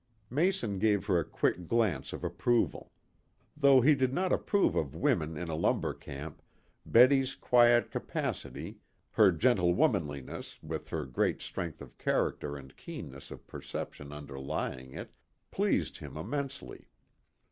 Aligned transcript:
Mason 0.31 0.79
gave 0.79 1.05
her 1.05 1.19
a 1.19 1.23
quick 1.23 1.67
glance 1.67 2.11
of 2.11 2.23
approval. 2.23 2.91
Though 3.55 3.81
he 3.81 3.93
did 3.93 4.11
not 4.15 4.33
approve 4.33 4.73
of 4.75 4.95
women 4.95 5.37
in 5.37 5.47
a 5.47 5.53
lumber 5.53 5.93
camp, 5.93 6.41
Betty's 6.87 7.35
quiet 7.35 7.91
capacity, 7.91 8.79
her 9.11 9.31
gentle 9.31 9.75
womanliness, 9.75 10.57
with 10.63 10.89
her 10.89 11.05
great 11.05 11.39
strength 11.39 11.83
of 11.83 11.99
character 11.99 12.57
and 12.57 12.75
keenness 12.75 13.29
of 13.29 13.45
perception 13.45 14.11
underlying 14.11 14.91
it, 14.95 15.11
pleased 15.51 15.97
him 15.97 16.17
immensely. 16.17 16.87